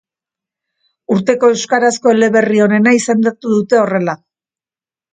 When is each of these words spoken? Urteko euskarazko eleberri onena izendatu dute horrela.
Urteko 1.17 1.51
euskarazko 1.57 2.15
eleberri 2.15 2.65
onena 2.71 2.97
izendatu 3.03 3.55
dute 3.57 3.83
horrela. 3.87 4.21